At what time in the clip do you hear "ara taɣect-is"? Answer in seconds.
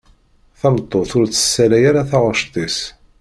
1.89-2.77